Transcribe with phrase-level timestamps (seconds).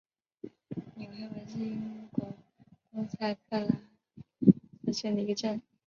[0.95, 2.33] 纽黑文是英国
[2.91, 3.67] 东萨塞克
[4.83, 5.61] 斯郡的一个镇。